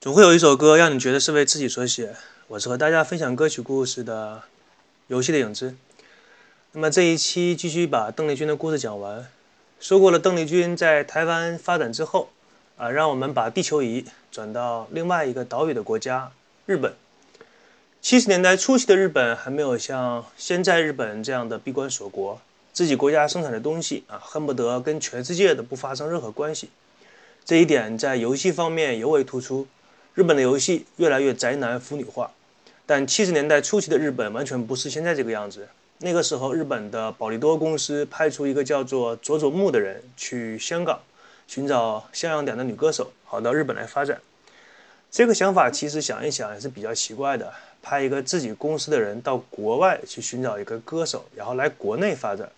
[0.00, 2.16] 总会有一首歌让你觉得是为自己所写。
[2.48, 4.44] 我是和大家分享歌曲故事的
[5.08, 5.74] 游戏的影子。
[6.72, 9.28] 那么这一期继续把邓丽君的故事讲完。
[9.78, 12.30] 说过了，邓丽君在台湾发展之后，
[12.78, 16.32] 啊，让我们把地球仪转到另外一个岛屿的国家——
[16.64, 16.94] 日本。
[18.00, 22.40] 七十年代初期的日本还没有像现在日本这样的闭关锁国，
[22.72, 26.70] 自己国家生产的东西啊，恨不得跟全世界的不发生任何关系。
[27.44, 29.66] 这一点在游戏方面尤为突出。
[30.14, 32.30] 日本的游戏越来越宅男腐女化，
[32.84, 35.68] 但七十年代初期的日本完全不是现在这个样子。
[35.98, 40.98] 那个时候，日本的宝利多公司派出一个叫做佐佐木的人去香港
[41.46, 44.20] 寻找像样点的女歌手，好到日本来发展。
[45.10, 52.50] 这个想法其实想一想也是比较奇怪的，派一个自己公司的人到国外去寻找一个歌手，然后来国内发展，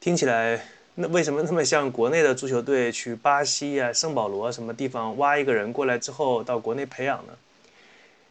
[0.00, 0.66] 听起来。
[0.96, 7.32] 那为什么那么像国内的足球队去巴西啊、圣保罗什么地方挖一个人过来之后到国内培养呢？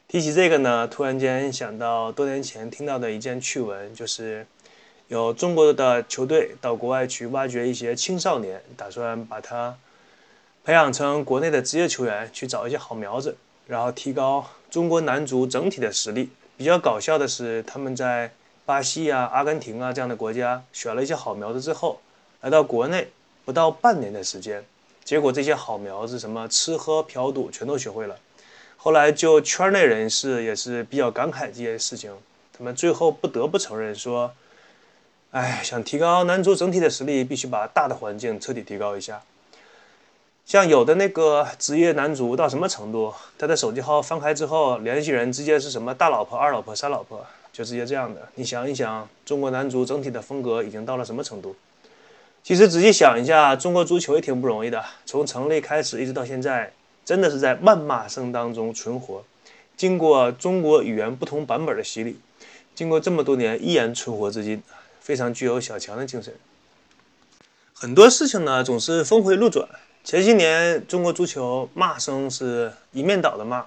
[0.08, 4.48] 提起这个呢，突然间想到多年前听到的一件趣闻，就是
[5.10, 9.76] 有中国的球队到国外去挖掘一些青少年，打算把他
[10.64, 13.36] 培养成国内的职业球员，去找一些好苗子，
[13.68, 16.30] 然后提高中国男足整体的实力。
[16.56, 18.32] 比较搞笑的是，他们在
[18.66, 22.00] 巴西啊、阿根廷啊这样的国家选了一些好苗子之后。
[22.44, 23.08] 来到国内
[23.46, 24.62] 不到半年的时间，
[25.06, 28.18] 结果这些好苗子什么吃喝嫖赌全都学会了。
[28.76, 32.14] 后来就圈内人士也是比较感慨这件事情，
[32.52, 34.30] 他们最后不得不承认说
[35.32, 39.22] ：“哎，想提高男足整体的实力，必须把大的环境彻底提高一下。
[40.46, 48.28] 像有的那个职业男足到什么程度，他的手机号翻开之后，联系人直接是什么大老婆、二老婆、三老婆，就直接这样的。
[48.36, 51.56] 你想一想，中国男足整体的风格已经到了什么程度？”
[52.44, 54.84] 其实仔细想一下，中国足球也挺不容易的。
[55.06, 56.74] 从成立开始一直到现在，
[57.06, 59.24] 真的是在谩骂声当中存活。
[59.78, 62.20] 经过中国语言不同版本的洗礼，
[62.76, 64.62] 经过这么多年依然存活至今，
[65.00, 66.36] 非常具有小强的精神。
[67.74, 69.66] 很多事情呢总是峰回路转。
[70.04, 73.66] 前些年中国足球骂声是一面倒的骂，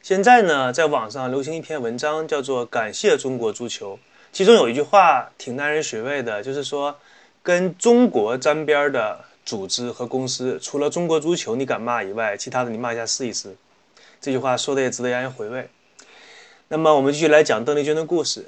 [0.00, 3.96] 现在呢在网上流行一篇文章，叫做《感谢中国足球》，
[4.32, 6.96] 其中有一句话挺耐人寻味的，就是说。
[7.44, 13.54] 跟中国沾边的组织和公司，除了中国足球你敢骂以外，其他的你骂一下试一试。
[14.18, 15.68] 这句话说的也值得让人回味。
[16.68, 18.46] 那么我们继续来讲邓丽君的故事。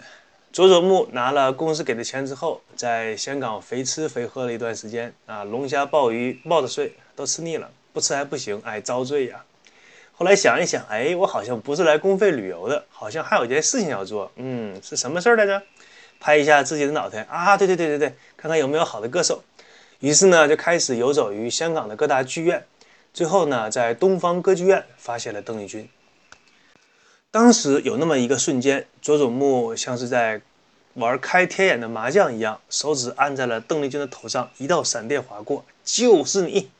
[0.51, 9.45] 佐佐木拿了公司给的钱之后，在香港肥吃肥喝了一段时间啊，龙虾鲍鱼冒着睡都吃腻了，不吃还不行，哎，遭罪呀。
[10.15, 14.33] 后来想一想，哎，我好像不是来公费旅游的，好像还有一件事情要做。
[14.37, 15.63] 嗯，是什么事儿来着？
[16.19, 17.59] 拍一下自己的脑袋啊！
[17.59, 18.15] 对对对对对，
[18.47, 19.43] 看看有没有好的歌手。
[19.99, 22.65] 于是呢，就开始游走于香港的各大剧院。
[23.13, 25.89] 最后呢，在东方歌剧院发现了邓丽君。
[27.33, 30.41] 当时有那么一个瞬间，佐佐木像是在
[30.95, 36.71] 玩开天眼的麻将一样，手指按在了邓丽君的头上，一道闪电划过，就是你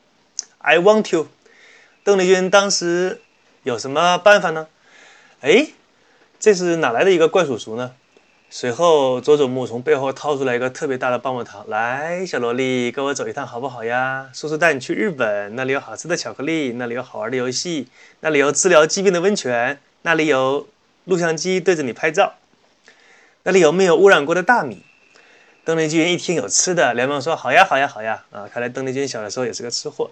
[0.59, 1.27] ，I want you。
[2.05, 3.19] 邓丽君当时
[3.63, 4.69] 有什么办法呢？
[5.41, 5.67] 哎，
[6.39, 7.93] 这是哪来的一个怪叔叔呢？
[8.49, 14.29] 随后，佐佐木从背后掏出来一个特别大的棒棒糖，来，小萝莉，跟我走一趟好不好呀？
[14.33, 17.89] 叔叔带你去日本，那里有好吃的巧克力，那里有好玩的游戏，
[18.21, 20.65] 那里有治疗疾病的温泉，那里有
[21.03, 22.35] 录像机对着你拍照，
[23.43, 24.81] 那里有没有污染过的大米？
[25.65, 30.09] 邓丽君一听有吃的，连忙说：“好呀，好呀，好呀！”啊，看来邓丽君小的时候也是个吃货。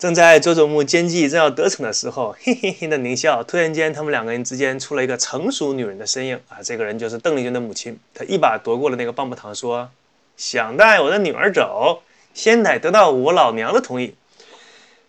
[0.00, 3.42] 正在佐佐木奸计正要得逞的时候，嘿嘿嘿的狞笑。
[3.42, 6.56] 突然间，他们两个人之间出了一个成熟女人的身影啊！
[6.64, 7.98] 这个人就是邓丽君的母亲。
[8.14, 9.90] 她一把夺过了那个棒棒糖，说
[10.38, 12.00] ：“想带我的女儿走，
[12.32, 14.14] 先得得到我老娘的同意。”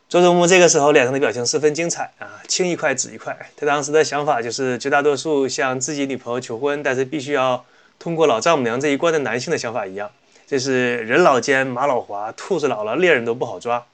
[0.09, 3.33] 佐佐木这个时候脸上的表情十分精彩啊，青一块紫一块。
[3.55, 7.63] 他当时的想法就是，绝大多数向自己女朋友求婚，但是必须要
[7.97, 10.11] 通过老丈母娘这一关的男性的想法一样，
[10.45, 13.85] 这是人老奸马老滑，兔子老了猎人都不好抓。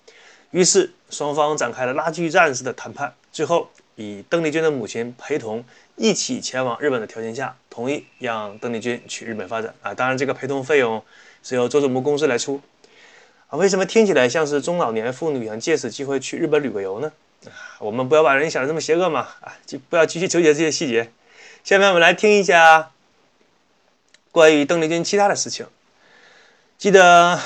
[0.52, 5.64] 于是双方展开了拉锯战式的谈判，最后以邓丽君的母亲陪同
[5.96, 9.94] 一起前往日本的条件下，同意让邓丽君去日本发展啊。
[9.94, 11.04] 当然，这个陪同费用
[11.44, 12.62] 是由佐佐木公司来出
[13.50, 13.58] 啊。
[13.58, 17.12] 为什么听起来像是中老年妇女想借此机会去日本旅个游呢？
[17.80, 19.54] 我们不要把人想的这么邪恶嘛啊！
[19.66, 21.12] 就不要继续纠结这些细节。
[21.64, 22.92] 下面我们来听一下
[24.32, 25.68] 关于邓丽君其他的事情。
[26.78, 27.40] 记得。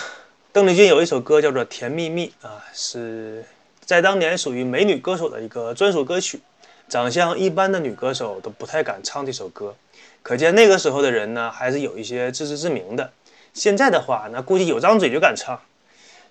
[0.53, 3.41] 邓丽君有一首歌叫做《甜蜜蜜》啊，是
[3.85, 6.41] 在当年属于美女歌手的一个专属歌曲。
[6.89, 9.73] 长相一般的女歌手都不太敢唱这首歌，
[10.21, 13.13] 可见那个时候的人呢，还是有一些自知之明的。
[13.53, 15.57] 现在的话，那估计有张嘴就敢唱。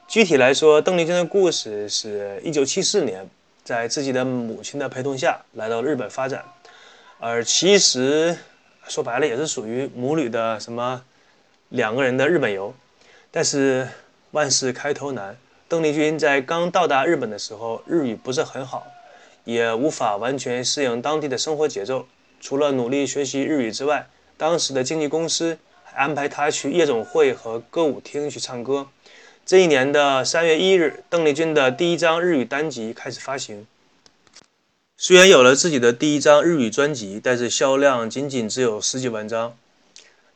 [0.07, 3.27] 具体来说，邓丽君的故事是一九七四年，
[3.65, 6.45] 在自己的母亲的陪同下来到日本发展，
[7.19, 8.37] 而其实
[8.87, 11.03] 说白了也是属于母女的什么
[11.71, 12.75] 两个人的日本游。
[13.33, 13.89] 但是
[14.33, 15.37] 万事开头难，
[15.69, 18.87] 邓丽君在刚到达日本的时候，日语不是很好，
[19.45, 22.07] 也无法完全适应当地的生活节奏。
[22.41, 28.87] 除了努力学习日语之外，当时的经纪公司还安排她去夜总会和歌舞厅去唱歌。
[29.45, 33.67] 这一年的三月一日，邓丽君的第一张日语单集开始发行。
[34.97, 39.57] 虽然有了自己的第一张日语专辑，但是销量仅仅只有十几万张。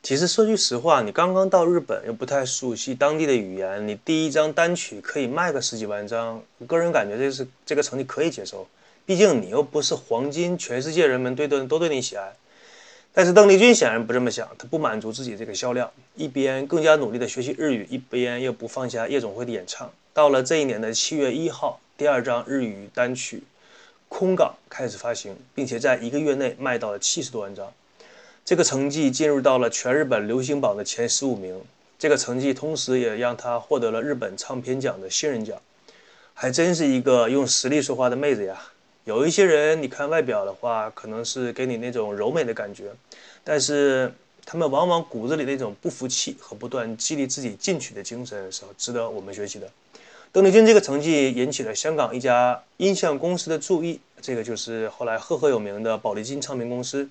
[0.05, 8.67] 其实说句实话，你刚刚到日本又不太熟悉当地的语言，你第一张单曲可以卖个十几万张，我个人感觉这是这个成绩可以接受。
[9.03, 12.31] 毕竟你又不是黄金，全世界人们对都都对你喜爱。
[13.15, 19.91] 但是邓丽君显然不这么想，她不满足自己这个销量，一边更加努力的学习日语，一边又不放下夜总会的演唱。
[20.13, 23.37] 到了这一年的七月一号，第二张日语单曲
[24.07, 27.73] 《空港》开始发行，并且在一个月内卖到了七十多万张。
[28.45, 31.59] 这个成绩进入到了全日本流行榜的前十五名。
[31.97, 35.59] 这个成绩同时也让她获得了日本唱片奖的新人奖。
[36.35, 38.61] 还真是一个用实力说话的妹子呀！
[39.05, 42.91] 有一些人，你看外表的话，可能是给你那种柔美的感觉，
[43.43, 44.13] 但是
[44.45, 49.67] 他们往往骨子里那种不服气和不断激励自己进取的精神，是值得我们学习的。
[50.31, 57.09] 邓丽君这个成绩引起了香港一家音像公司的注意，这个就是后来赫赫有名的宝丽金唱片公司。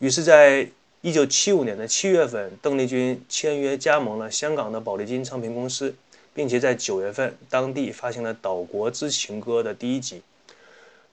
[0.00, 0.68] 于是，在
[1.00, 5.92] 一九七五年的七月份，邓丽君签约加盟了香港的宝丽金唱片公司，
[6.32, 10.22] 并且在九月份当地发行了《岛国之情歌》的第一集。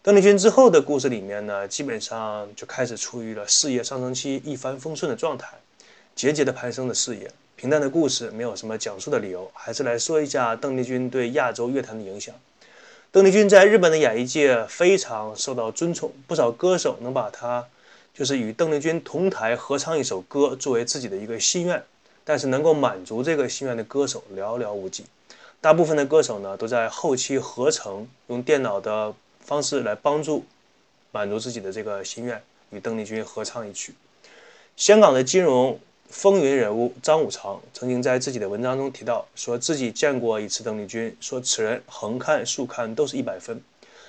[0.03, 5.47] 邓丽君之后的故事里面呢，基本上就开始处于了事业上升期、一帆风顺的状态，
[6.15, 7.31] 节节的攀升的事业。
[7.55, 12.35] 平淡的故事没有什么讲述的理由，还是来说一下邓丽君对亚洲乐坛的影响。
[13.11, 17.65] 邓丽君在日本的演艺界非常受到尊崇，不少歌手能把她
[18.15, 21.83] 就是与邓丽君同台合唱一首歌作为自己的一个心愿，
[22.23, 25.06] 但是能够满足这个心愿的歌手寥寥无几。
[25.62, 29.13] 大部分的歌手呢，都在后期合成，用电脑的。
[29.45, 30.44] 方式来帮助
[31.12, 32.41] 满足自己的这个心愿，
[32.71, 33.94] 与邓丽君合唱一曲。
[34.75, 35.79] 香港的金融
[36.09, 43.62] 风云人物张五常曾经在自己的文章中提到，说自己见过一次邓丽君，说此人横看竖看都是一百分，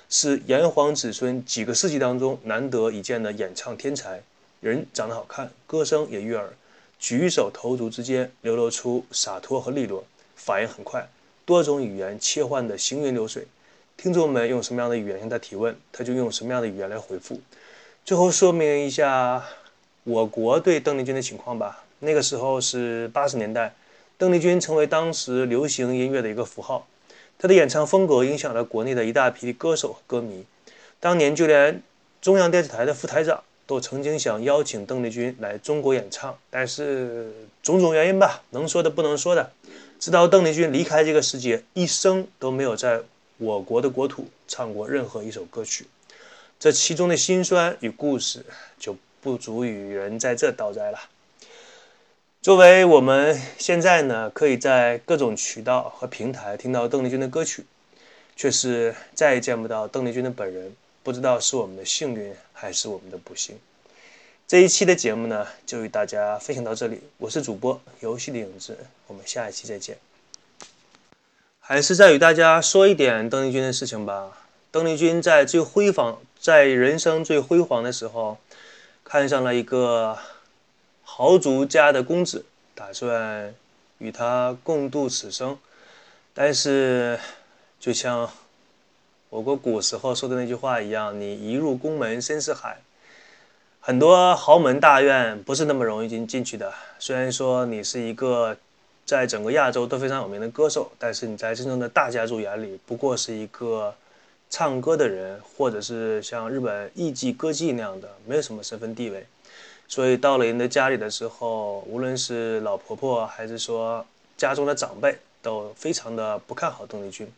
[0.09, 4.21] 是炎黄子孙几个世纪当中难得一见的演唱天才。
[4.59, 6.49] 人长得好看，歌声也悦耳，
[6.97, 10.03] 举手投足之间流露出洒脱和利落，
[10.35, 11.07] 反应很快，
[11.45, 13.45] 多种语言切换的行云流水。
[13.95, 17.39] 听众们用什么样的语言向他提问，他就用什么样的语言来回复。
[18.05, 19.43] 最后说明一下
[20.03, 21.83] 我国对邓丽君的情况吧。
[21.99, 23.73] 那个时候是八十年代，
[24.17, 26.87] 邓丽君成为当时流行音乐的一个符号，
[27.37, 30.45] 她的演唱风格影响了国内的一大批歌手和歌迷。
[30.99, 31.81] 当年就连
[32.21, 37.31] 中央电视台的副台长都曾经想邀请邓丽君来中国演唱，但是
[37.61, 39.51] 种种原因吧，能说的不能说的。
[39.99, 43.01] 直到邓丽君离开这个世界，一生都没有在。
[43.39, 45.85] 我国的国土唱过任何一首歌曲，
[46.59, 48.43] 这其中的辛酸与故事
[48.79, 50.97] 就不足与人在这道哉了。
[52.47, 57.65] 作为我们现在呢，可以在各种渠道和平台听到邓丽君的歌曲，
[58.37, 60.73] 却是再也见不到邓丽君的本人，
[61.03, 63.57] 不知道是我们的幸运还是我们的不幸。
[64.47, 67.01] 这一期的节目呢，就与大家分享到这里。
[67.17, 68.77] 我是主播游戏的影子，
[69.07, 69.97] 我们下一期再见。
[71.59, 74.47] 还是再与大家说一点邓丽君的事情吧。
[74.71, 78.37] 邓丽君在最辉煌，在人生最辉煌的时候，
[79.03, 80.17] 看上了一个
[81.17, 82.45] 豪族家的公子，
[82.75, 83.51] 打算
[83.97, 85.57] 与他共度此生。
[86.31, 87.19] 但是，
[87.79, 88.29] 就像
[89.31, 92.77] 我国古时候说的那句话一样：“你一入宫门深似海。”
[93.81, 96.71] 很多豪门大院不是那么容易进进去的。
[96.99, 98.55] 虽然说你是一个。
[99.07, 103.95] 在整个亚洲都非常有名的歌手，但是你在真正的大家族眼里，不过是一个
[104.49, 109.25] 唱歌的人，或者是像日本艺伎歌妓那样的，没有什么身份地位。
[109.87, 114.05] 所以到了人的家里的时候，无论是老婆婆还是说
[114.37, 117.31] 家中的长辈，都非常的不看好邓丽君。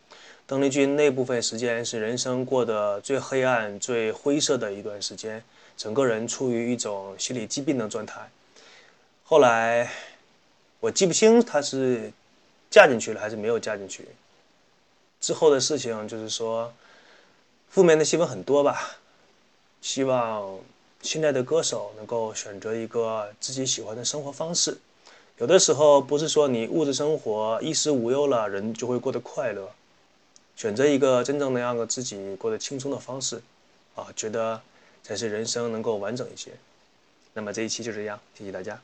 [0.46, 5.42] 邓丽君那部分时间是人生过得最黑暗、最灰色的一段时间，
[5.76, 8.28] 整个人处于一种心理疾病的状态。
[9.24, 9.90] 后来。
[10.82, 12.10] 我记不清她是
[12.70, 14.08] 嫁进去了还是没有嫁进去。
[15.20, 16.72] 之后的事情就是说，
[17.68, 18.96] 负面的新闻很多吧。
[19.82, 20.58] 希望
[21.02, 24.78] 现在的歌手能够选择一个自己喜欢的生活方式。
[25.38, 29.70] 有的时候不是说你物质生活衣食无忧了，人就会过得快乐。
[30.56, 33.40] 选择一个真正能让自己过得轻松的方式，
[33.94, 34.60] 啊，觉得
[35.02, 36.50] 才是人生能够完整一些。
[37.32, 38.78] 那么这一期就这样，谢谢大家。